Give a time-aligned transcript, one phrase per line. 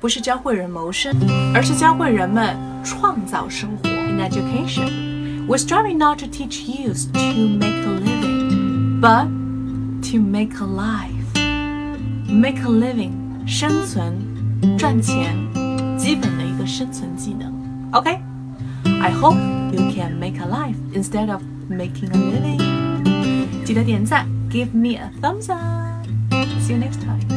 [0.00, 1.14] 不是教会人谋生，
[1.54, 3.88] 而是教会人们创造生活。
[3.88, 9.28] In education, we're striving not to teach youth to make a living, but
[10.10, 11.12] to make a life.
[12.28, 13.12] Make a living，
[13.46, 14.14] 生存、
[14.76, 15.36] 赚钱，
[15.96, 17.52] 基本的一个生存技能。
[17.92, 18.18] OK,
[18.84, 19.36] I hope
[19.72, 21.40] you can make a life instead of
[21.70, 23.64] making a living.
[23.64, 26.06] 记得点赞，Give me a thumbs up.
[26.60, 27.36] See you next time.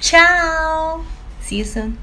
[0.00, 1.04] Ciao!
[1.40, 1.98] See you soon.